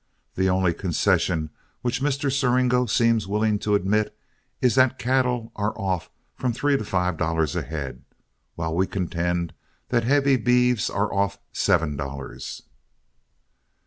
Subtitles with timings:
[0.33, 1.51] The only concession
[1.83, 2.31] which Mr.
[2.31, 4.17] Siringo seems willing to admit
[4.59, 8.03] is that cattle are off from three to five dollars a head,
[8.55, 9.53] while we contend
[9.89, 12.63] that heavy beeves are off seven dollars."